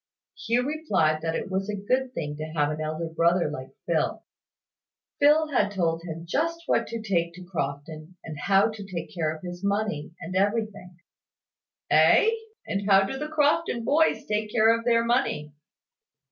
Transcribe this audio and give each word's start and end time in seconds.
Hugh 0.35 0.63
replied 0.67 1.21
that 1.21 1.35
it 1.35 1.51
was 1.51 1.69
a 1.69 1.75
good 1.75 2.11
thing 2.15 2.35
to 2.37 2.45
have 2.57 2.71
an 2.71 2.81
elder 2.81 3.05
brother 3.07 3.51
like 3.51 3.75
Phil. 3.85 4.23
Phil 5.19 5.49
had 5.49 5.69
told 5.69 6.01
him 6.01 6.25
just 6.25 6.63
what 6.65 6.87
to 6.87 7.03
take 7.03 7.35
to 7.35 7.43
Crofton, 7.43 8.15
and 8.23 8.39
how 8.39 8.71
to 8.71 8.83
take 8.83 9.13
care 9.13 9.29
of 9.31 9.43
his 9.43 9.63
money, 9.63 10.15
and 10.19 10.35
everything. 10.35 10.97
"Ay! 11.91 12.35
And 12.65 12.89
how 12.89 13.03
do 13.03 13.15
the 13.19 13.27
Crofton 13.29 13.83
boys 13.85 14.25
take 14.25 14.51
care 14.51 14.75
of 14.75 14.85
their 14.85 15.05
money?" 15.05 15.53